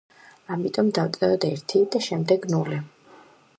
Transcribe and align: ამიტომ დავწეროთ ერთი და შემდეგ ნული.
ამიტომ 0.55 0.89
დავწეროთ 0.99 1.45
ერთი 1.51 1.83
და 1.97 2.03
შემდეგ 2.09 2.51
ნული. 2.57 2.83